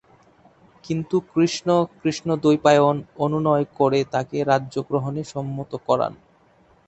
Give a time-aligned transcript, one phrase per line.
[0.83, 1.67] কিন্তু কৃষ্ণ,
[1.99, 6.13] কৃষ্ণ-দ্বৈপায়ন, অনুনয় করে তাঁকে রাজ্য গ্রহণে সম্মত করান।